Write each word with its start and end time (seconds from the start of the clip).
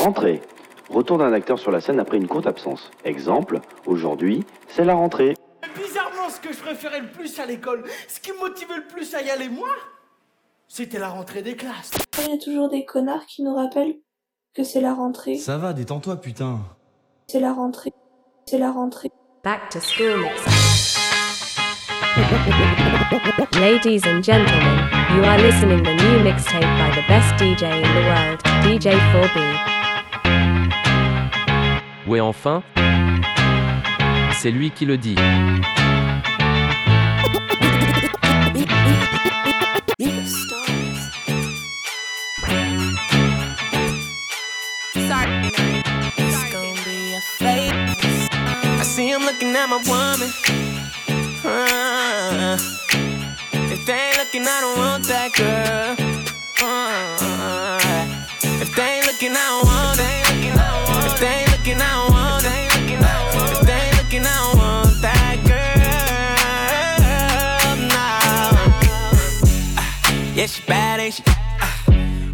Rentrée. 0.00 0.40
Retour 0.88 1.18
d'un 1.18 1.34
acteur 1.34 1.58
sur 1.58 1.70
la 1.70 1.82
scène 1.82 2.00
après 2.00 2.16
une 2.16 2.26
courte 2.26 2.46
absence. 2.46 2.90
Exemple, 3.04 3.60
aujourd'hui, 3.84 4.46
c'est 4.66 4.86
la 4.86 4.94
rentrée. 4.94 5.36
Bizarrement, 5.76 6.30
ce 6.30 6.40
que 6.40 6.54
je 6.54 6.58
préférais 6.58 7.00
le 7.00 7.08
plus 7.08 7.38
à 7.38 7.44
l'école, 7.44 7.84
ce 8.08 8.18
qui 8.18 8.32
me 8.32 8.38
motivait 8.38 8.76
le 8.76 8.86
plus 8.86 9.14
à 9.14 9.20
y 9.20 9.28
aller, 9.28 9.50
moi, 9.50 9.68
c'était 10.68 10.98
la 10.98 11.10
rentrée 11.10 11.42
des 11.42 11.54
classes. 11.54 11.90
Il 12.18 12.30
y 12.30 12.34
a 12.34 12.38
toujours 12.38 12.70
des 12.70 12.86
connards 12.86 13.26
qui 13.26 13.42
nous 13.42 13.54
rappellent 13.54 13.96
que 14.54 14.64
c'est 14.64 14.80
la 14.80 14.94
rentrée. 14.94 15.36
Ça 15.36 15.58
va, 15.58 15.74
détends-toi, 15.74 16.16
putain. 16.16 16.60
C'est 17.28 17.40
la 17.40 17.52
rentrée. 17.52 17.92
C'est 18.46 18.58
la 18.58 18.72
rentrée. 18.72 19.10
Back 19.44 19.68
to 19.68 19.80
school. 19.80 20.24
Ladies 23.60 24.06
and 24.06 24.24
gentlemen, 24.24 24.88
you 25.14 25.22
are 25.24 25.38
listening 25.38 25.82
the 25.82 25.94
new 25.94 26.24
mixtape 26.24 26.62
by 26.62 26.90
the 26.96 27.06
best 27.06 27.34
DJ 27.34 27.64
in 27.64 27.82
the 27.82 28.00
world, 28.08 28.42
DJ 28.64 28.98
4B. 29.12 29.69
Ouais 32.06 32.20
enfin, 32.20 32.62
c'est 34.32 34.50
lui 34.50 34.70
qui 34.70 34.86
le 34.86 34.96
dit. 34.98 35.16
looking 49.40 49.56
at 49.56 49.68
my 49.68 49.76
woman. 49.88 50.30
Uh, 51.44 52.58
if 53.72 53.86
they 53.86 53.92
ain't 53.92 54.18
looking, 54.18 54.42
I 54.42 54.60
don't 54.60 54.78
want 54.78 55.04
that 55.04 55.32
girl. 55.34 55.99
yeah, 70.40 70.46
she 70.46 70.62
bad, 70.66 71.00
ain't 71.00 71.14
she? 71.14 71.22
Uh, 71.26 71.66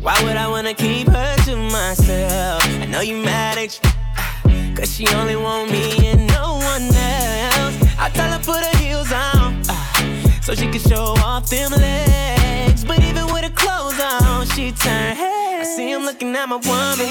why 0.00 0.14
would 0.22 0.36
I 0.36 0.46
wanna 0.46 0.74
keep 0.74 1.08
her 1.08 1.36
to 1.46 1.56
myself? 1.56 2.62
I 2.80 2.86
know 2.86 3.00
you 3.00 3.16
mad, 3.16 3.58
ain't 3.58 3.80
you? 3.82 3.90
Uh, 3.90 4.76
Cause 4.76 4.94
she 4.94 5.08
only 5.08 5.34
want 5.34 5.72
me 5.72 6.06
and 6.06 6.28
no 6.28 6.54
one 6.54 6.86
else. 6.94 7.76
I 7.98 8.08
tell 8.14 8.30
her 8.30 8.38
put 8.38 8.62
her 8.62 8.76
heels 8.78 9.10
on, 9.10 9.60
uh, 9.68 10.40
so 10.40 10.54
she 10.54 10.70
can 10.70 10.78
show 10.78 11.14
off 11.26 11.50
them 11.50 11.72
legs. 11.72 12.84
But 12.84 13.00
even 13.00 13.26
with 13.32 13.42
her 13.42 13.50
clothes 13.50 13.98
on, 13.98 14.46
she 14.54 14.70
turn 14.70 15.16
heads. 15.16 15.68
I 15.68 15.72
see 15.76 15.90
him 15.90 16.02
looking 16.02 16.36
at 16.36 16.48
my 16.48 16.56
woman. 16.56 17.10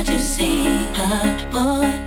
what 0.00 0.08
you 0.08 0.18
see, 0.18 0.66
a 0.94 1.48
boy? 1.52 1.99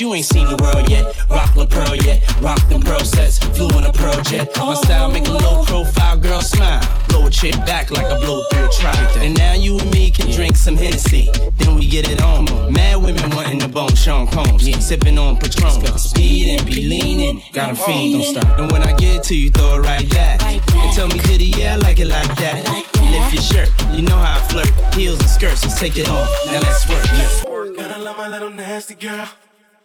you 0.00 0.14
ain't 0.14 0.24
seen 0.24 0.46
the 0.48 0.56
world 0.62 0.88
yet. 0.88 1.04
Rock 1.28 1.54
the 1.54 1.66
Pearl 1.66 1.94
yet, 1.94 2.24
rock 2.40 2.60
them 2.68 2.80
pearl 2.80 3.04
sets. 3.04 3.38
Flew 3.38 3.68
in 3.76 3.84
a 3.84 3.92
pearl 3.92 4.20
jet. 4.22 4.48
My 4.56 4.74
style 4.74 5.10
make 5.10 5.26
a 5.28 5.32
low 5.32 5.64
profile 5.64 6.16
girl 6.16 6.40
smile. 6.40 6.80
Blow 7.08 7.26
a 7.26 7.30
chick 7.30 7.54
back 7.66 7.90
like 7.90 8.06
I 8.06 8.18
blow 8.18 8.42
through 8.50 8.66
a 8.66 8.70
trot. 8.70 8.96
And 9.18 9.36
now 9.36 9.54
you 9.54 9.78
and 9.78 9.90
me 9.90 10.10
can 10.10 10.30
drink 10.30 10.56
some 10.56 10.76
Hennessy. 10.76 11.28
Then 11.58 11.76
we 11.76 11.86
get 11.86 12.08
it 12.08 12.22
on. 12.22 12.46
Mad 12.72 12.96
women 12.96 13.28
wanting 13.30 13.58
the 13.58 13.68
bone, 13.68 13.94
Sean 13.94 14.26
Combs. 14.26 14.66
Yeah. 14.66 14.78
Sipping 14.78 15.18
on 15.18 15.36
Patron. 15.36 15.98
Speeding, 15.98 16.64
be 16.64 16.86
leaning. 16.86 17.42
Got 17.52 17.72
a 17.72 17.74
fiend, 17.74 18.22
don't 18.22 18.34
stop. 18.34 18.58
And 18.58 18.72
when 18.72 18.82
I 18.82 18.94
get 18.96 19.22
to 19.24 19.36
you, 19.36 19.50
throw 19.50 19.76
it 19.76 19.80
right 19.80 20.08
back. 20.10 20.42
And 20.42 20.96
tell 20.96 21.08
me, 21.08 21.18
did 21.18 21.40
he? 21.40 21.60
Yeah, 21.60 21.74
I 21.74 21.76
like 21.76 22.00
it 22.00 22.06
like 22.06 22.34
that. 22.36 22.64
Lift 23.10 23.34
your 23.34 23.42
shirt, 23.42 23.68
you 23.92 24.02
know 24.02 24.16
how 24.16 24.38
I 24.38 24.40
flirt. 24.48 24.94
Heels 24.94 25.20
and 25.20 25.28
skirts, 25.28 25.64
let's 25.64 25.78
take 25.78 25.96
it 25.96 26.08
off. 26.08 26.28
Now 26.46 26.60
let's 26.60 26.88
work. 26.88 27.04
Let's 27.12 27.44
work. 27.44 27.76
Gotta 27.76 28.00
love 28.00 28.16
my 28.16 28.28
little 28.28 28.50
nasty 28.50 28.94
girl. 28.94 29.28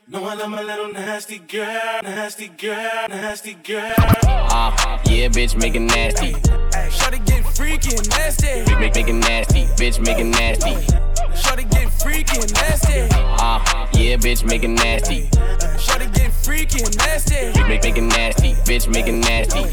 Knowing 0.08 0.40
I'm 0.40 0.54
a 0.54 0.62
little 0.62 0.94
nasty 0.94 1.40
girl, 1.40 2.00
nasty 2.04 2.50
girl, 2.50 3.08
nasty 3.10 3.56
girl. 3.56 3.92
Ah, 4.28 5.02
yeah, 5.06 5.30
bitch, 5.30 5.60
make 5.60 5.74
it 5.74 5.80
nasty. 5.80 6.36
Shorty 6.92 7.18
get 7.26 7.44
freaky 7.56 7.96
nasty. 8.10 8.72
Make, 8.80 8.94
make 8.94 9.08
it 9.08 9.14
nasty. 9.14 9.66
Bitch, 9.82 10.00
make 10.00 10.20
it 10.20 10.26
nasty. 10.26 10.76
Shorty 11.36 11.64
get 11.64 11.90
freaky 11.92 12.38
nasty. 12.54 13.08
Ah, 13.12 13.90
yeah, 13.94 14.16
bitch, 14.18 14.46
make 14.46 14.64
it 14.64 14.68
nasty. 14.68 15.28
Shorty 15.80 16.06
get 16.14 16.32
freaky 16.32 16.84
nasty. 16.98 17.60
Make, 17.68 17.82
make 17.84 17.98
it 17.98 18.02
nasty. 18.02 18.54
Bitch, 18.70 18.88
make 18.88 19.08
it 19.08 19.14
nasty. 19.14 19.64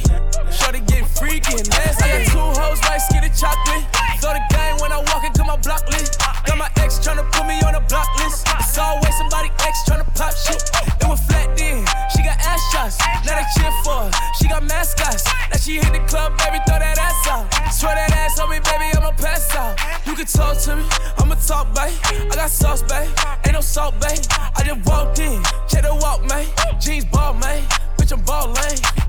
Shorty 0.51 0.81
get 0.81 1.02
freaking 1.17 1.67
ass, 1.85 2.01
I 2.03 2.09
got 2.09 2.33
two 2.33 2.61
hoes, 2.61 2.81
white 2.81 2.99
skin 2.99 3.23
chocolate. 3.33 3.85
Throw 4.21 4.33
the 4.33 4.45
game 4.55 4.77
when 4.79 4.93
I 4.93 4.99
walk 5.11 5.25
into 5.25 5.43
my 5.45 5.57
block 5.57 5.83
list. 5.91 6.21
Got 6.47 6.59
my 6.59 6.71
ex 6.79 6.99
tryna 6.99 7.27
put 7.33 7.47
me 7.47 7.59
on 7.67 7.75
a 7.75 7.81
block 7.81 8.07
list. 8.23 8.47
It's 8.61 8.79
always 8.79 9.17
somebody 9.19 9.51
ex 9.67 9.83
tryna 9.89 10.07
pop 10.15 10.35
shit. 10.35 10.63
It 11.03 11.09
was 11.09 11.21
flat 11.27 11.57
then, 11.57 11.85
she 12.15 12.23
got 12.23 12.39
ass 12.39 12.63
shots. 12.71 12.99
Now 13.27 13.35
they 13.35 13.47
cheer 13.57 13.73
for 13.83 14.07
her, 14.07 14.11
she 14.39 14.49
got 14.49 14.63
mascots. 14.65 15.25
Now 15.51 15.59
she 15.59 15.83
hit 15.83 15.93
the 15.93 16.03
club, 16.07 16.39
baby, 16.39 16.63
throw 16.67 16.79
that 16.79 16.99
ass 16.99 17.27
out. 17.27 17.51
Throw 17.75 17.91
that 17.91 18.13
ass 18.13 18.39
on 18.39 18.51
me, 18.51 18.61
baby, 18.63 18.95
I'ma 18.95 19.11
pass 19.19 19.55
out. 19.57 19.75
You 20.07 20.15
can 20.15 20.27
talk 20.27 20.57
to 20.71 20.77
me, 20.77 20.87
I'ma 21.19 21.35
talk, 21.35 21.75
babe. 21.75 21.99
I 22.31 22.35
got 22.37 22.51
sauce, 22.51 22.83
babe, 22.83 23.11
ain't 23.45 23.55
no 23.55 23.61
salt, 23.61 23.99
babe. 23.99 24.23
I 24.55 24.63
just 24.63 24.87
walked 24.87 25.19
in, 25.19 25.43
check 25.69 25.83
the 25.83 25.95
walk, 25.95 26.23
man. 26.29 26.47
Jeans 26.81 27.05
ball, 27.07 27.35
man 27.35 27.63
bitch, 28.03 28.13
I'm 28.13 28.25
ballin'. 28.25 28.55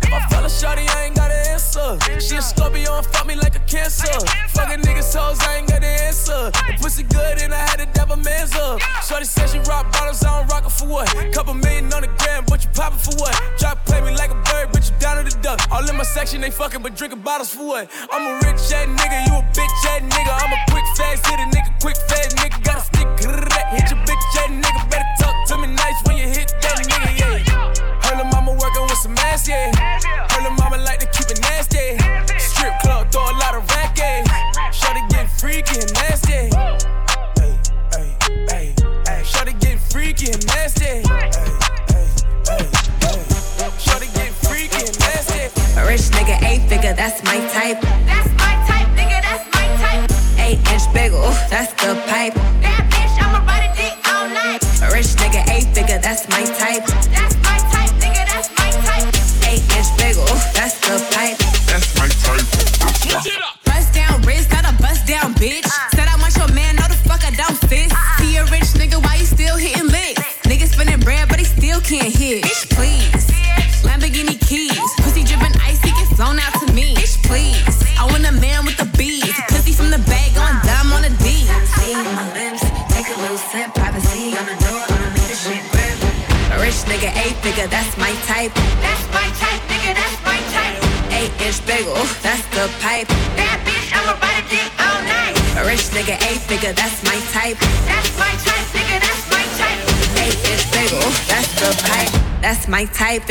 my 0.09 0.17
I 0.17 0.27
fell 0.29 0.45
shawty, 0.45 0.85
I 0.87 1.05
ain't 1.05 1.15
got 1.15 1.31
an 1.31 1.47
answer. 1.49 1.97
She 2.19 2.35
a 2.35 2.41
Scorpio 2.41 2.97
and 2.97 3.05
fuck 3.07 3.25
me 3.25 3.35
like 3.35 3.55
a 3.55 3.63
cancer. 3.65 4.13
Fuckin' 4.53 4.81
niggas 4.83 5.15
hoes, 5.15 5.39
I 5.41 5.57
ain't 5.57 5.67
got 5.67 5.83
an 5.83 5.97
answer. 6.05 6.51
The 6.51 6.77
pussy 6.79 7.03
good 7.03 7.41
and 7.41 7.53
I 7.53 7.57
had 7.57 7.77
to 7.77 7.87
dab 7.97 8.11
a 8.11 8.17
man's 8.17 8.53
up. 8.55 8.79
Shorty 9.07 9.25
said 9.25 9.49
she 9.49 9.59
rock 9.69 9.91
bottles, 9.91 10.23
I 10.23 10.39
don't 10.39 10.49
rock 10.49 10.65
it 10.65 10.71
for 10.71 10.87
what? 10.87 11.09
Couple 11.33 11.53
million 11.53 11.91
on 11.93 12.01
the 12.01 12.11
gram, 12.19 12.45
but 12.47 12.63
you 12.63 12.69
poppin' 12.73 12.99
for 12.99 13.15
what? 13.17 13.33
Drop 13.57 13.83
play 13.85 14.01
me 14.01 14.11
like 14.15 14.29
a 14.29 14.39
bird, 14.45 14.69
bitch, 14.69 14.91
you 14.91 14.95
down 14.99 15.17
to 15.17 15.23
the 15.23 15.35
duck. 15.41 15.59
All 15.71 15.87
in 15.89 15.97
my 15.97 16.03
section, 16.03 16.41
they 16.41 16.51
fuckin' 16.51 16.83
but 16.83 16.95
drinkin' 16.95 17.21
bottles 17.21 17.53
for 17.53 17.65
what? 17.65 17.89
I'm 18.11 18.23
a 18.29 18.33
rich 18.45 18.61
ass 18.69 18.85
nigga, 18.85 19.17
you 19.27 19.33
a 19.33 19.43
bitch 19.57 19.85
ass 19.89 20.01
nigga. 20.05 20.33
I'm 20.37 20.53
a 20.53 20.59
quick 20.69 20.85
fast 20.97 21.25
hit 21.25 21.39
a 21.39 21.47
nigga, 21.49 21.71
quick 21.81 21.97
fast 22.09 22.37
nigga. 22.37 22.63
Got 22.63 22.77
a 22.77 22.81
stick, 22.81 23.07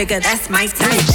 figure, 0.02 0.18
that's 0.18 0.50
my 0.50 0.66
type. 0.66 1.11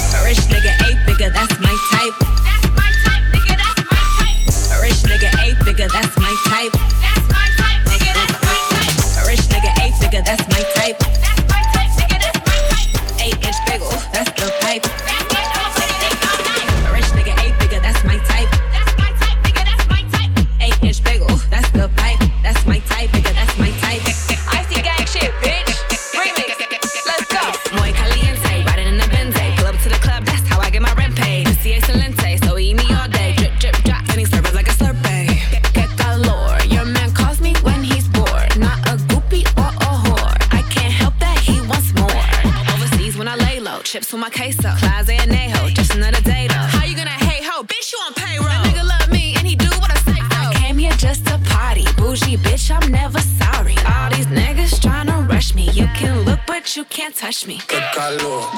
malo. 58.08 58.57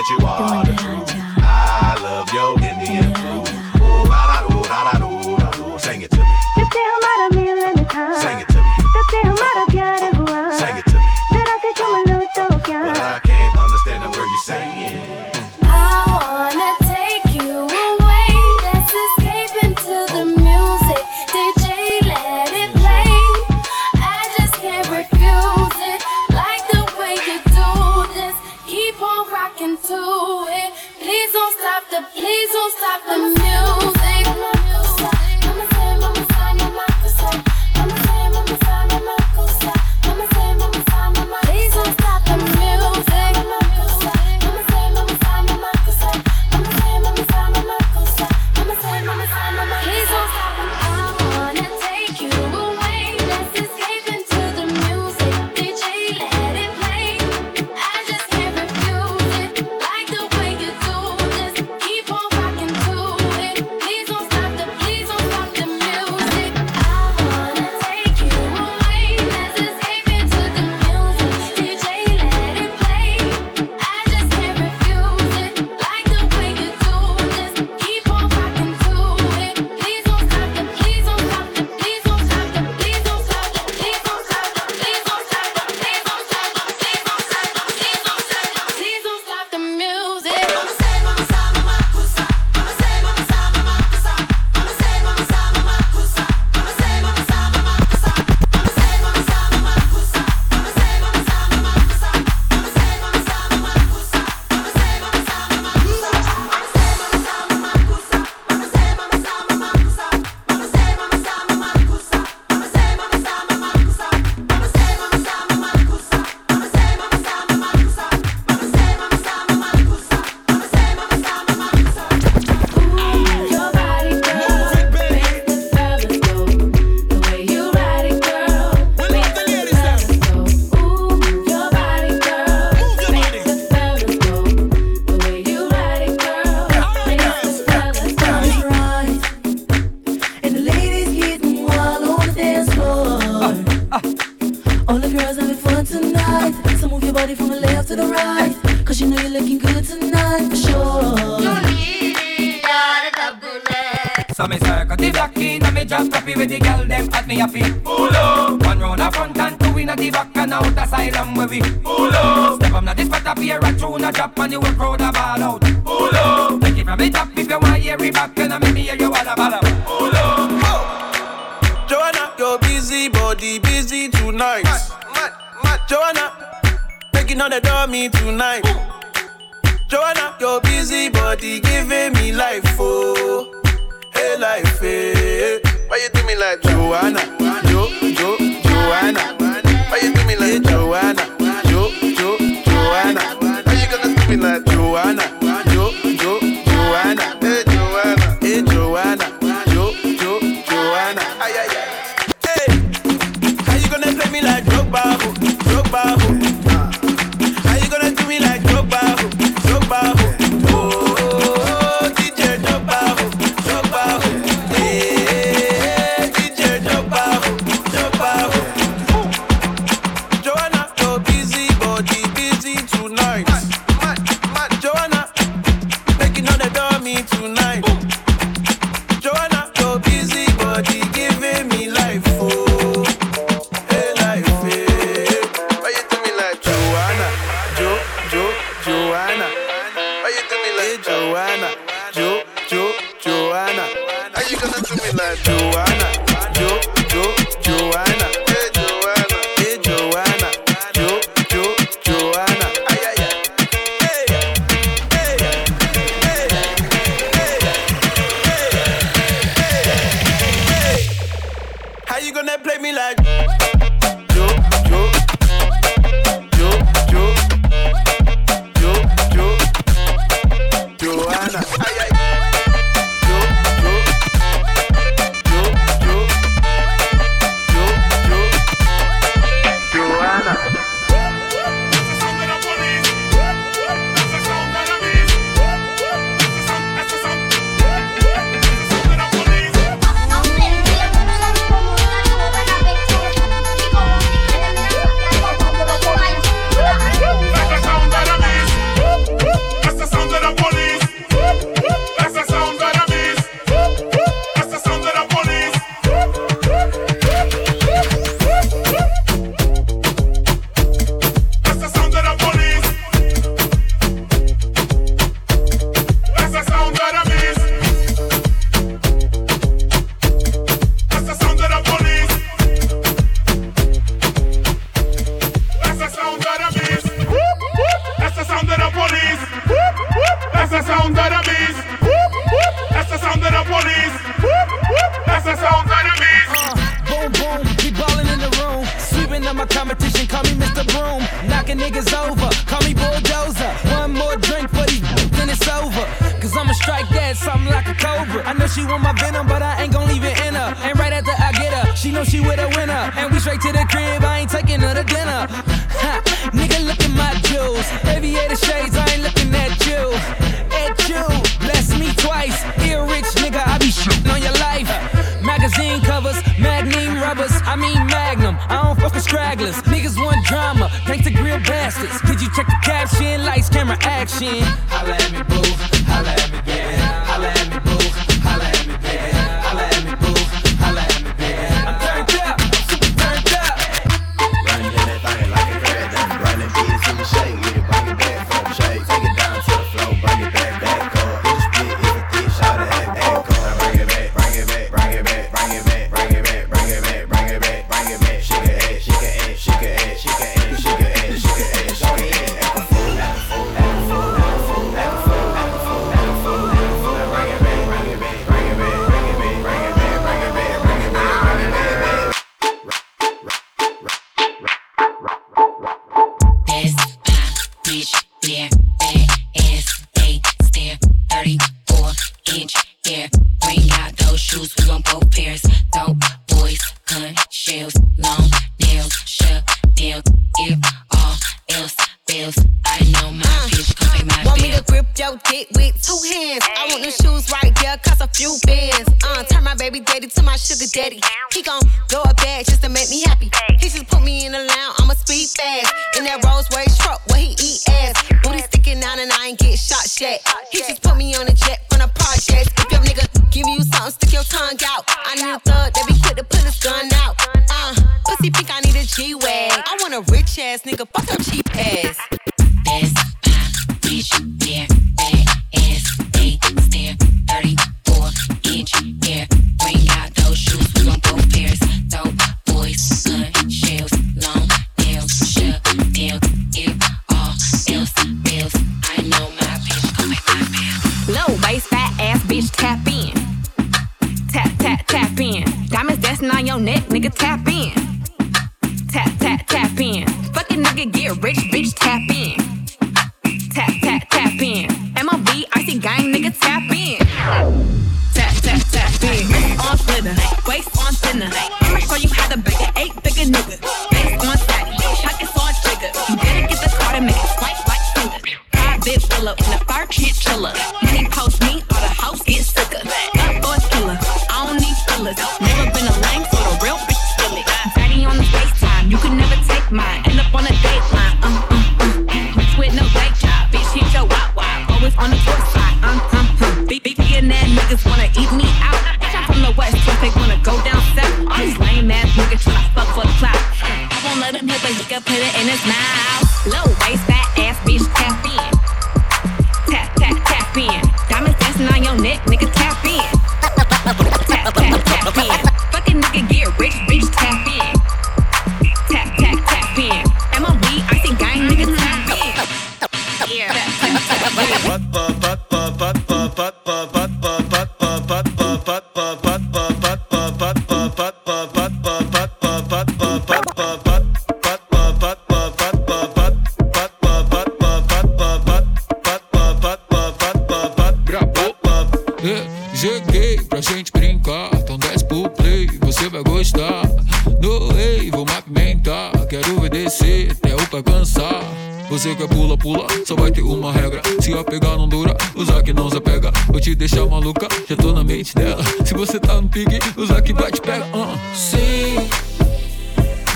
that 0.00 0.08
you 0.08 0.26
are. 0.26 1.19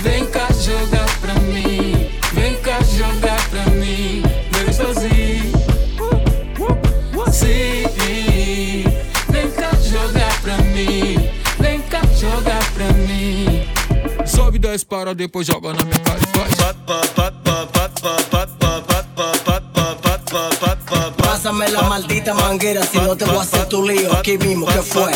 Vem 0.05 0.23
cá 0.27 0.47
jogar 0.61 1.19
pra 1.19 1.33
mim, 1.33 2.07
vem 2.33 2.55
cá 2.57 2.77
jogar 2.95 3.49
pra 3.49 3.65
mim, 3.71 4.21
meu 4.53 4.69
esposinho. 4.69 5.51
Sim, 7.33 8.83
vem 9.29 9.49
cá 9.49 9.71
jogar 9.81 10.41
pra 10.43 10.57
mim, 10.59 11.27
vem 11.59 11.81
cá 11.81 12.01
jogar 12.19 12.63
pra 12.73 12.93
mim. 12.93 13.67
Sobe 14.27 14.59
10 14.59 14.83
para 14.83 15.15
depois 15.15 15.47
joga 15.47 15.73
na 15.73 15.83
minha 15.83 15.97
cara 15.97 16.19
e 16.21 16.37
faz. 16.37 16.53
Pásame 21.17 21.67
la 21.71 21.81
maldita 21.81 22.35
manguera, 22.35 22.85
si 22.85 22.99
no 22.99 23.15
te 23.15 23.25
voy 23.25 23.37
a 23.37 23.41
hacer 23.41 23.65
tu 23.65 23.81
lío 23.81 24.13
aquí 24.13 24.37
mismo, 24.37 24.67
que 24.67 24.83
fue? 24.83 25.11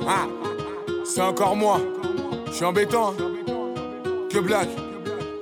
C'est 1.04 1.22
encore 1.22 1.56
moi, 1.56 1.80
je 2.46 2.52
suis 2.52 2.64
embêtant. 2.64 3.14
Hein. 3.18 3.24
Que 4.30 4.38
blague, 4.38 4.68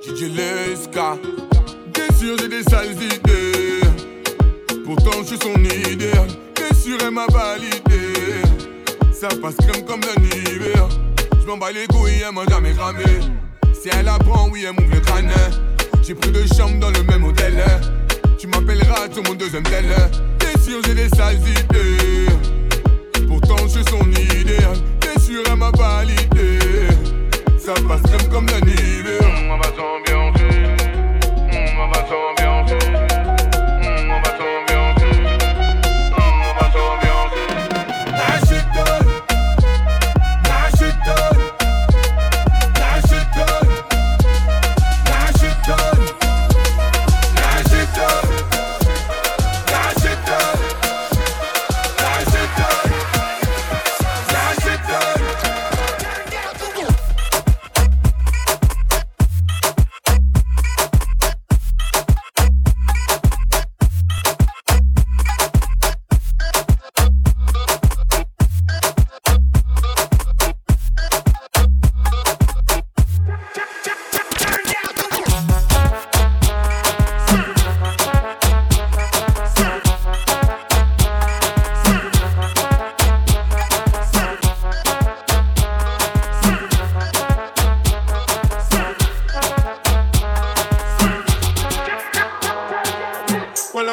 DJ 0.01 0.29
Leska. 0.35 1.17
Bien 1.93 2.17
sûr, 2.17 2.37
j'ai 2.39 2.47
des 2.47 2.63
sales 2.63 2.91
idées. 2.91 3.81
Pourtant, 4.85 5.21
je 5.21 5.27
suis 5.27 5.37
son 5.37 5.55
idéal. 5.91 6.27
Bien 6.55 6.77
sûr, 6.79 6.97
elle 7.01 7.11
m'a 7.11 7.25
validé. 7.27 8.41
Ça 9.11 9.27
passe 9.41 9.55
crème 9.57 9.85
comme 9.85 10.01
d'un 10.01 10.21
hiver. 10.23 10.87
Je 11.41 11.47
m'en 11.47 11.57
bats 11.57 11.71
les 11.71 11.87
couilles, 11.87 12.23
elle 12.27 12.33
m'a 12.33 12.45
jamais 12.49 12.73
cramé. 12.73 13.03
Si 13.73 13.89
elle 13.91 14.07
apprend, 14.07 14.49
oui, 14.51 14.65
elle 14.67 14.73
m'ouvre 14.73 14.95
le 14.95 15.01
crâne. 15.01 15.31
J'ai 16.03 16.15
pris 16.15 16.31
deux 16.31 16.45
chambres 16.47 16.79
dans 16.79 16.91
le 16.91 17.03
même 17.03 17.23
hôtel. 17.23 17.63
Tu 18.37 18.47
m'appelleras 18.47 19.09
sur 19.11 19.23
mon 19.23 19.33
deuxième 19.33 19.63
tel. 19.63 19.85
Bien 20.39 20.63
sûr, 20.63 20.81
j'ai 20.85 20.95
des 20.95 21.09
sales 21.09 21.35
idées. 21.35 22.24
Pourtant 23.47 23.63
je 23.67 23.69
suis 23.69 23.83
son 23.85 24.09
idéal 24.11 24.75
T'es 24.99 25.19
sûr 25.19 25.43
elle 25.47 25.55
m'a 25.57 25.69
validé. 25.71 26.57
Ça 27.59 27.73
passe 27.87 28.01
crème 28.01 28.29
comme 28.31 28.47
la 28.47 28.59
On 29.49 29.57
va 29.57 29.69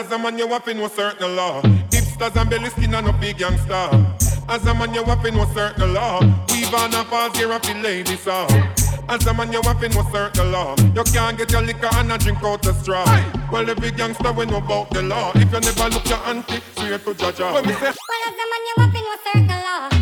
As 0.03 0.11
a 0.11 0.19
man, 0.19 0.37
you 0.37 0.49
weapon 0.49 0.79
no 0.79 0.89
certain 0.89 1.37
law. 1.37 1.63
Hipsters 1.63 2.35
and 2.35 2.51
belly 2.51 2.71
skin 2.71 2.93
and 2.93 3.07
no 3.07 3.13
big 3.13 3.39
gangster. 3.39 3.89
As 4.49 4.67
a 4.67 4.75
man, 4.75 4.93
you 4.93 5.05
weapon 5.05 5.37
no 5.37 5.47
certain 5.55 5.95
law. 5.95 6.19
We've 6.51 6.75
on 6.75 6.93
a 6.93 7.05
false 7.05 7.39
here 7.39 7.53
of 7.53 7.63
the 7.63 7.75
lady 7.75 8.17
saw. 8.17 8.49
As 9.09 9.25
a 9.29 9.33
man, 9.33 9.53
you 9.53 9.61
weapon 9.63 9.93
no 9.93 10.03
certain 10.11 10.51
law. 10.51 10.75
You 10.97 11.05
can't 11.05 11.39
get 11.39 11.53
your 11.53 11.63
liquor 11.63 11.89
and 11.93 12.11
a 12.11 12.19
drink 12.19 12.43
out 12.43 12.63
the 12.63 12.75
straw. 12.75 13.05
Aye. 13.07 13.49
Well, 13.53 13.65
the 13.65 13.77
big 13.77 13.97
gangster, 13.97 14.33
we 14.33 14.45
know 14.45 14.57
about 14.57 14.91
the 14.91 15.03
law. 15.03 15.31
If 15.37 15.53
you 15.53 15.61
never 15.61 15.95
look 15.95 16.09
your 16.09 16.19
auntie, 16.27 16.61
straight 16.75 17.05
to 17.05 17.15
judge 17.15 17.39
her. 17.39 17.53
Well, 17.53 17.65
as 17.65 17.71
a 17.71 17.71
man, 17.71 18.63
you 18.67 18.75
weapon 18.79 19.03
no 19.05 19.17
certain 19.23 19.47
law. 19.47 20.02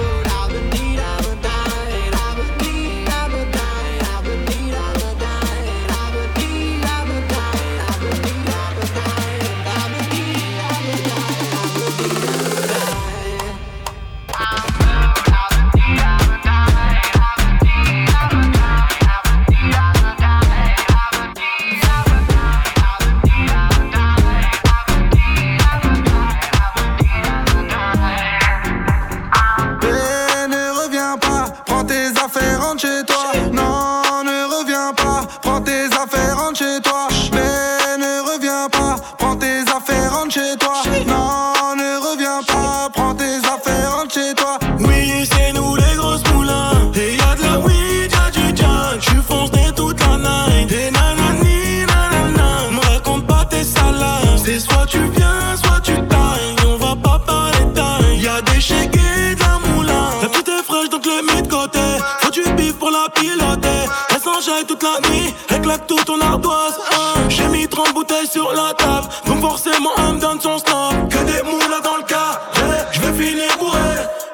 toute 64.81 65.03
la 65.03 65.09
nuit, 65.09 65.33
éclate 65.49 65.87
tout 65.87 66.03
ton 66.05 66.19
ardoise. 66.19 66.79
Hein. 66.91 67.19
J'ai 67.29 67.47
mis 67.47 67.67
30 67.67 67.93
bouteilles 67.93 68.27
sur 68.27 68.51
la 68.53 68.73
table, 68.73 69.07
donc 69.25 69.41
forcément 69.41 69.91
un 69.97 70.13
me 70.13 70.19
donne 70.19 70.39
son 70.41 70.57
snap. 70.57 71.09
Que 71.09 71.17
des 71.17 71.43
moulas 71.43 71.81
dans 71.83 71.97
le 71.97 72.03
cas, 72.03 72.41
eh. 72.55 72.59
je 72.91 73.01
vais 73.01 73.13
finir 73.23 73.57
bourré. 73.59 73.79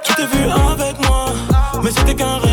Tu 0.03 0.13
t'es 0.15 0.25
vu 0.25 0.43
avec 0.49 0.99
moi, 1.07 1.25
mais 1.83 1.91
c'était 1.91 2.15
qu'un 2.15 2.37
rêve. 2.37 2.46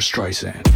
Barbara 0.00 0.32
Streisand. 0.32 0.70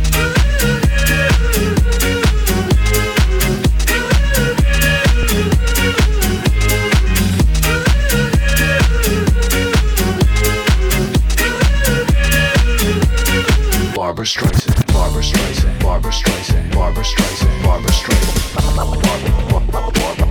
Barbara 13.96 14.24
Streisand, 14.26 14.92
Barbara 14.92 15.22
Streisand, 15.22 15.80
Barbara 15.80 16.12
Streisand, 16.12 16.72
Barbara 16.74 17.02
Streisand, 17.02 17.62
Barbara 17.64 17.90
Streisand, 17.92 18.44
Streisand. 18.52 18.74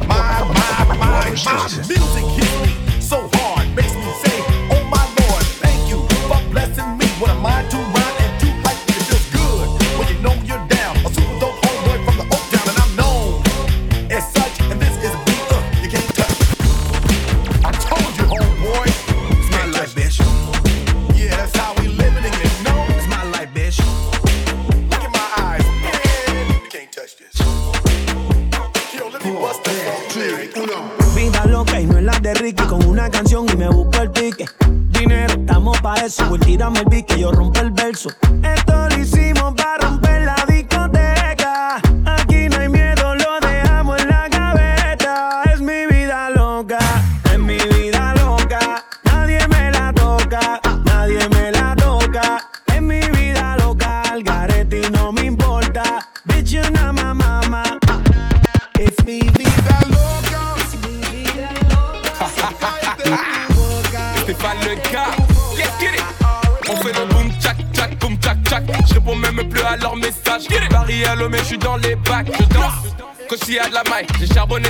My, 0.08 0.16
my, 0.16 0.54
my, 0.84 0.98
my, 0.98 1.30
my 1.30 1.78
music 1.88 2.26
history. 2.38 2.93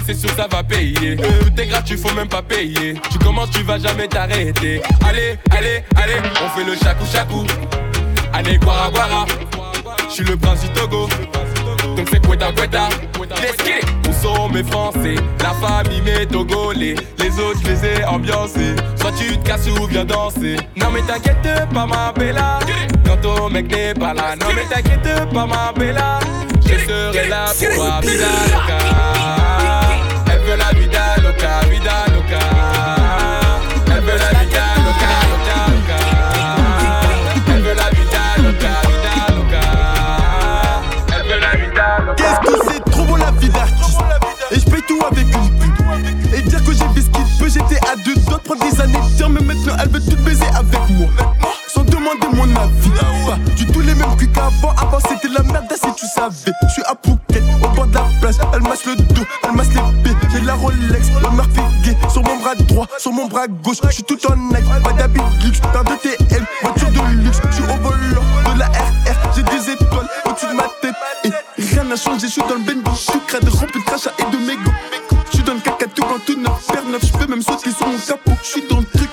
C'est 0.05 0.13
sûr 0.15 0.29
ça 0.35 0.47
va 0.49 0.63
payer. 0.63 1.15
Tout 1.15 1.61
est 1.61 1.67
gratuit, 1.67 1.97
faut 1.97 2.13
même 2.13 2.27
pas 2.27 2.41
payer. 2.41 2.95
Tu 3.11 3.19
commences, 3.19 3.51
tu 3.51 3.63
vas 3.63 3.79
jamais 3.79 4.07
t'arrêter. 4.07 4.81
Allez, 5.07 5.37
allez, 5.51 5.83
allez, 5.95 6.17
on 6.43 6.49
fait 6.57 6.65
le 6.65 6.75
chacou 6.75 7.05
chacou. 7.11 7.43
Allez, 8.33 8.57
guara 8.57 8.89
guara. 8.89 9.25
Je 10.09 10.13
suis 10.13 10.23
le 10.23 10.37
prince 10.37 10.61
du 10.61 10.69
Togo. 10.69 11.07
Donc 11.95 12.07
c'est 12.11 12.21
Quetta 12.21 12.51
Quetta. 12.51 12.89
Let's 13.41 13.57
get. 13.65 13.81
Où 14.07 14.13
sont 14.13 14.49
mes 14.49 14.63
Français 14.63 15.15
La 15.39 15.53
famille 15.53 16.01
mes 16.01 16.25
Togolais. 16.25 16.95
Les 17.19 17.39
autres, 17.39 17.59
je 17.63 17.71
les 17.71 17.85
ai 17.85 18.05
ambiancés. 18.05 18.75
Soit 18.99 19.11
tu 19.17 19.37
te 19.37 19.47
casses 19.47 19.67
ou 19.67 19.85
viens 19.87 20.05
danser. 20.05 20.55
Non 20.75 20.87
mais 20.91 21.01
t'inquiète 21.01 21.69
pas 21.73 21.85
ma 21.85 22.11
bella. 22.11 22.59
Quand 23.05 23.17
ton 23.17 23.49
mec 23.49 23.69
n'est 23.69 23.93
pas 23.93 24.13
là. 24.13 24.35
Non 24.39 24.47
mais 24.55 24.63
t'inquiète 24.63 25.29
pas 25.33 25.45
ma 25.45 25.73
bella. 25.75 26.19
Je 26.65 26.85
serai 26.85 27.27
là 27.27 27.45
pour. 27.75 27.85
Elle 28.03 29.42
veut 30.53 30.59
la 30.59 30.71
vida 30.79 31.15
loca, 31.23 31.61
vida 31.69 32.05
loca. 32.13 32.39
Elle 33.87 34.01
veut 34.01 34.17
la 34.17 34.39
vida 34.39 34.65
loca, 34.85 35.11
loca, 35.31 35.57
loca. 35.73 35.99
Elle 37.47 37.61
veut 37.61 37.73
la 37.73 37.89
vida 37.89 38.23
loca, 38.37 38.73
vida 38.87 39.13
loca. 39.35 39.63
Elle 41.15 41.25
veut 41.27 41.39
la 41.39 41.53
vida 41.55 41.85
loca. 42.05 42.15
Qu'est-ce 42.17 42.39
que 42.41 42.55
c'est? 42.71 42.91
Trop 42.91 43.05
beau 43.05 43.17
la 43.17 43.31
vie 43.31 43.49
d'artiste 43.49 43.99
Et 44.51 44.59
je 44.59 44.65
paye 44.65 44.83
tout 44.87 45.01
avec 45.09 45.25
une 45.25 45.59
pute 45.59 45.79
Et 46.35 46.41
dire 46.41 46.63
que 46.63 46.73
j'ai 46.73 46.87
fait 46.93 47.01
ce 47.01 47.09
qu'il 47.09 47.25
peut 47.39 47.49
J'étais 47.49 47.79
à 47.87 47.95
deux 47.95 48.15
doigts 48.27 48.37
de 48.37 48.43
prendre 48.43 48.69
des 48.69 48.81
années 48.81 48.99
de 49.17 49.25
Mais 49.25 49.41
maintenant 49.41 49.75
elle 49.81 49.89
veut 49.89 50.01
tout 50.01 50.17
baiser 50.23 50.45
avec 50.55 50.89
moi 50.91 51.09
Sans 52.03 52.15
demander 52.15 52.37
mon 52.37 52.55
avis. 52.55 52.89
Pas 53.25 53.37
du 53.55 53.65
tout 53.67 53.79
les 53.79 53.95
mêmes 53.95 54.15
culs 54.17 54.31
qu'avant. 54.31 54.73
Avant 54.77 54.99
c'était 55.07 55.29
la 55.29 55.43
merde 55.43 55.71
si 55.71 55.93
tu 55.95 56.05
savais. 56.05 56.51
Je 56.63 56.73
suis 56.73 56.83
à 56.83 56.95
Phuket 57.01 57.43
au 57.63 57.67
bord 57.69 57.87
de 57.87 57.93
la 57.93 58.05
plage. 58.19 58.35
Elle 58.53 58.61
masse 58.61 58.85
le 58.85 58.95
dos, 58.95 59.23
elle 59.43 59.51
masse 59.53 59.69
les 59.69 60.03
pieds. 60.03 60.15
J'ai 60.31 60.41
la 60.41 60.55
Rolex, 60.55 61.09
le 61.09 61.83
gay. 61.83 61.97
Sur 62.09 62.23
mon 62.23 62.37
bras 62.37 62.55
droit, 62.55 62.87
sur 62.97 63.11
mon 63.11 63.27
bras 63.27 63.47
gauche. 63.47 63.77
Je 63.83 63.91
suis 63.91 64.03
tout 64.03 64.19
en 64.29 64.35
Nike, 64.35 64.83
pas 64.83 64.93
d'habit 64.93 65.21
luxe. 65.43 65.59
Paire 65.59 65.83
de 65.83 65.95
TM, 65.95 66.45
voiture 66.61 66.89
de 66.89 67.23
luxe. 67.23 67.39
Je 67.49 67.55
suis 67.55 67.63
au 67.63 67.77
volant 67.77 68.53
de 68.53 68.59
la 68.59 68.65
RR 68.65 69.33
J'ai 69.35 69.43
des 69.43 69.71
étoiles 69.71 70.09
au-dessus 70.25 70.47
de 70.47 70.53
ma 70.53 70.67
tête. 70.81 70.95
Et 71.57 71.63
rien 71.63 71.83
n'a 71.85 71.95
changé, 71.95 72.27
je 72.27 72.33
suis 72.33 72.41
dans 72.41 72.55
le 72.55 72.61
bendo 72.61 72.91
Je 72.91 73.11
suis 73.11 73.19
crade, 73.27 73.47
rempli 73.47 73.79
de 73.79 73.85
crachats 73.85 74.11
et 74.19 74.31
de 74.31 74.37
mégots. 74.37 74.71
Je 75.31 75.37
suis 75.37 75.43
dans 75.43 75.53
le 75.53 75.59
caca 75.59 75.85
tout 75.87 76.03
quand 76.03 76.19
tout 76.25 76.39
neuf 76.39 76.67
Père 76.67 76.83
neuf, 76.85 77.01
je 77.05 77.17
peux 77.17 77.27
même 77.27 77.41
sauter 77.41 77.71
sur 77.71 77.87
mon 77.87 77.97
capot. 77.97 78.31
Je 78.43 78.47
suis 78.47 78.63
dans 78.69 78.79
le 78.79 78.85
truc, 78.85 79.09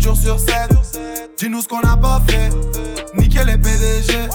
7 0.00 0.02
jours 0.02 0.16
sur 0.16 0.38
7. 0.38 0.54
Dis-nous 1.36 1.60
ce 1.60 1.68
qu'on 1.68 1.80
a 1.80 1.96
pas 1.96 2.20
fait. 2.26 2.50
Nickel 3.18 3.46
les 3.46 3.58
PDG. 3.58 4.28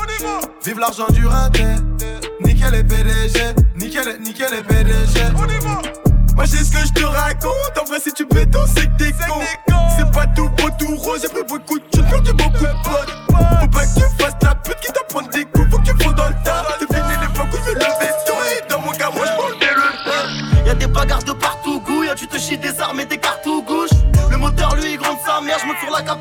Vive 0.63 0.79
l'argent 0.79 1.07
du 1.09 1.25
rinté. 1.25 1.63
Nickel 2.43 2.71
les 2.71 2.83
PDG. 2.83 3.39
Nickel, 3.75 4.19
nickel 4.21 4.51
les 4.51 4.63
PDG. 4.63 5.19
Moi 6.35 6.45
j'ai 6.45 6.57
ce 6.57 6.71
que 6.71 6.85
je 6.85 6.93
te 6.93 7.03
raconte. 7.03 7.77
En 7.81 7.85
vrai, 7.85 7.99
si 7.99 8.11
tu 8.13 8.25
béton, 8.25 8.59
c'est 8.75 8.85
que 8.85 8.97
t'es 8.97 9.11
con. 9.11 9.41
C'est 9.97 10.11
pas 10.11 10.27
tout 10.27 10.49
beau, 10.49 10.69
tout 10.77 10.95
rose. 10.97 11.21
J'ai 11.21 11.29
pris 11.29 11.43
beaucoup 11.47 11.79
de 11.79 11.85
thunes, 11.85 12.05
perdu 12.09 12.33
beaucoup 12.33 12.65
de 12.65 12.83
potes. 12.83 13.13
Faut 13.27 13.67
pas 13.67 13.85
que 13.85 13.99
tu 13.99 14.24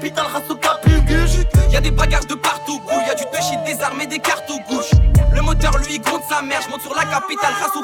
capitale, 0.04 0.26
race 0.26 0.50
au 0.50 0.56
capuguche. 0.56 1.46
Y'a 1.70 1.80
des 1.80 1.90
bagarres 1.90 2.26
de 2.26 2.34
partout, 2.34 2.78
bouille, 2.80 3.06
y'a 3.06 3.14
du 3.14 3.24
touchy, 3.24 3.56
des 3.64 3.82
armes 3.82 4.00
et 4.00 4.06
des 4.06 4.18
cartes 4.18 4.50
aux 4.50 4.60
gauche. 4.70 4.90
Le 5.32 5.40
moteur 5.40 5.76
lui 5.78 5.98
gronde 5.98 6.22
sa 6.28 6.42
mère, 6.42 6.60
je 6.62 6.70
monte 6.70 6.82
sur 6.82 6.94
la 6.94 7.04
capitale, 7.04 7.52
grâce 7.58 7.76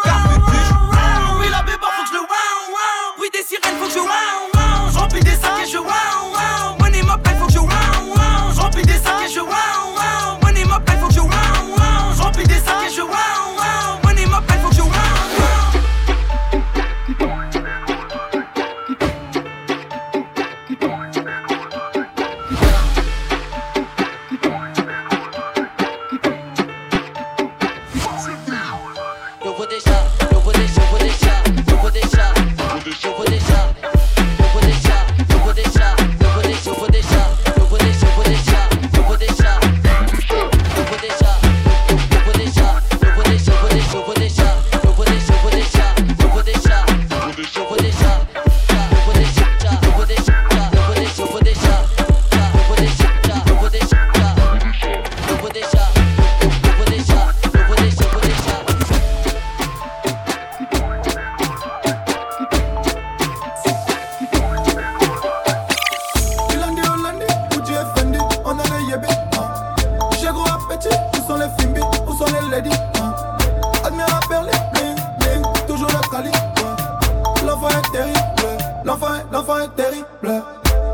où 70.89 71.26
sont 71.26 71.37
les 71.37 71.49
Fimbi, 71.59 71.81
où 72.07 72.12
sont 72.16 72.24
les 72.26 72.51
ladies 72.51 72.70
hein. 73.01 73.14
Admire 73.85 74.20
Berlin, 74.28 74.51
bling, 74.72 74.97
bling, 75.18 75.66
toujours 75.66 75.89
le 75.89 76.11
cali. 76.11 76.31
L'enfant 77.47 77.68
est 77.68 77.93
terrible, 77.93 78.18
l'enfant 78.85 79.14
est, 79.14 79.33
l'enfant 79.35 79.59
est 79.61 79.76
terrible. 79.76 80.43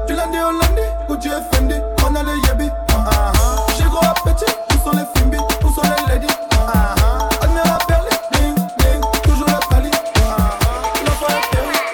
Du 0.06 0.14
lundi 0.14 0.38
au 0.38 0.52
lundi, 0.52 0.82
Gucci 1.08 1.28
et 1.28 1.54
Fendi, 1.56 1.74
on 2.08 2.14
a 2.14 2.20
yébis. 2.20 2.70
hein. 2.90 3.32
J'ai 3.76 3.84
gros 3.84 4.04
appétit, 4.04 4.52
où 4.70 4.84
sont 4.90 4.96
les 4.96 5.04
Fimbi, 5.20 5.36
où 5.38 5.68
sont 5.74 5.82
les 5.82 6.14
ladies. 6.14 6.34
Admire 7.42 7.78
Berlin, 7.88 8.16
bling, 8.32 8.54
bling, 8.78 9.00
toujours 9.22 9.46
le 9.48 9.74
cali. 9.74 9.90
L'enfant 11.04 11.28
est 11.28 11.50
terrible, 11.50 11.88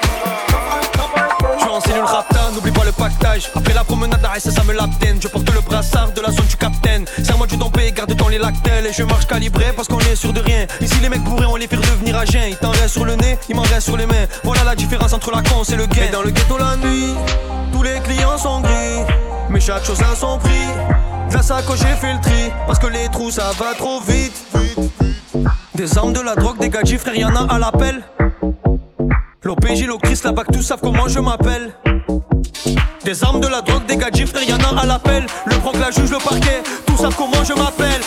l'enfant 0.52 0.76
est, 0.80 0.96
terrible. 0.96 1.58
Je 1.58 1.60
suis 1.60 1.70
en 1.70 1.80
cellule 1.80 2.04
rapta, 2.04 2.50
n'oublie 2.54 2.72
pas 2.72 2.84
le 2.84 2.92
pactage. 2.92 3.50
Après 3.54 3.74
la 3.74 3.84
promenade 3.84 4.20
ça, 4.38 4.50
ça 4.50 4.64
me 4.64 4.72
l'abdène. 4.72 5.20
Je 5.20 5.28
porte 5.28 5.50
le 5.52 5.60
brassard 5.60 6.10
de 6.12 6.20
la 6.20 6.30
zone 6.30 6.46
du 6.46 6.56
les 8.32 8.38
lactelles. 8.38 8.86
Et 8.86 8.92
je 8.92 9.04
marche 9.04 9.26
calibré 9.26 9.66
parce 9.76 9.88
qu'on 9.88 10.00
est 10.00 10.16
sûr 10.16 10.32
de 10.32 10.40
rien. 10.40 10.66
Ici, 10.80 10.94
les 11.00 11.08
mecs 11.08 11.22
bourrés, 11.22 11.46
on 11.46 11.56
les 11.56 11.68
fait 11.68 11.76
redevenir 11.76 12.16
à 12.16 12.24
jeun. 12.24 12.42
Il 12.48 12.56
t'en 12.56 12.70
reste 12.70 12.88
sur 12.88 13.04
le 13.04 13.14
nez, 13.14 13.38
il 13.48 13.54
m'en 13.54 13.62
reste 13.62 13.82
sur 13.82 13.96
les 13.96 14.06
mains. 14.06 14.26
Voilà 14.42 14.64
la 14.64 14.74
différence 14.74 15.12
entre 15.12 15.30
la 15.30 15.42
con 15.42 15.62
et 15.62 15.76
le 15.76 15.86
gain. 15.86 16.04
Et 16.08 16.10
dans 16.10 16.22
le 16.22 16.30
ghetto 16.30 16.58
la 16.58 16.76
nuit, 16.76 17.14
tous 17.72 17.82
les 17.82 18.00
clients 18.00 18.38
sont 18.38 18.60
gris. 18.60 19.04
Mais 19.50 19.60
chaque 19.60 19.84
chose 19.84 20.00
a 20.02 20.16
son 20.16 20.38
prix. 20.38 20.66
De 21.28 21.34
la 21.34 21.42
sacoche, 21.42 21.80
j'ai 21.80 21.96
fait 21.96 22.14
le 22.14 22.20
tri. 22.20 22.50
Parce 22.66 22.78
que 22.78 22.86
les 22.86 23.08
trous, 23.10 23.30
ça 23.30 23.50
va 23.58 23.74
trop 23.76 24.00
vite. 24.00 24.34
Des 25.74 25.98
armes, 25.98 26.12
de 26.12 26.20
la 26.20 26.34
drogue, 26.34 26.58
des 26.58 26.70
gadgets, 26.70 27.00
frère, 27.00 27.14
y'en 27.14 27.34
a 27.34 27.54
à 27.54 27.58
l'appel. 27.58 28.02
L'OPJ, 29.42 29.86
l'Ocris, 29.86 30.20
la 30.24 30.32
BAC, 30.32 30.52
tous 30.52 30.62
savent 30.62 30.80
comment 30.80 31.08
je 31.08 31.18
m'appelle. 31.18 31.74
Des 33.04 33.24
armes, 33.24 33.40
de 33.40 33.48
la 33.48 33.60
drogue, 33.60 33.84
des 33.86 33.96
gadgets, 33.96 34.28
frère, 34.28 34.44
y'en 34.48 34.58
a 34.58 34.82
à 34.82 34.86
l'appel. 34.86 35.26
Le 35.46 35.56
proc, 35.56 35.76
la 35.78 35.90
juge, 35.90 36.10
le 36.10 36.18
parquet, 36.18 36.62
tout 36.86 36.96
ça 36.96 37.08
comment 37.16 37.42
je 37.42 37.54
m'appelle. 37.54 38.00